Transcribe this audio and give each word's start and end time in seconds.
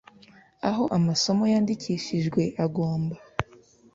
aho 0.69 0.83
amasomo 0.97 1.43
yandikishijwe 1.53 2.41
agomba 2.65 3.15